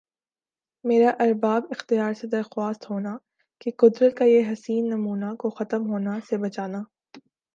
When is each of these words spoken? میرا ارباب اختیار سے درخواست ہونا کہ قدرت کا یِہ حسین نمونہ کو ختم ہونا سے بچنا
میرا 0.85 1.11
ارباب 1.19 1.63
اختیار 1.71 2.13
سے 2.13 2.27
درخواست 2.27 2.89
ہونا 2.89 3.15
کہ 3.61 3.71
قدرت 3.77 4.17
کا 4.17 4.25
یِہ 4.25 4.51
حسین 4.51 4.89
نمونہ 4.89 5.33
کو 5.39 5.49
ختم 5.49 5.89
ہونا 5.89 6.17
سے 6.29 6.37
بچنا 6.37 6.81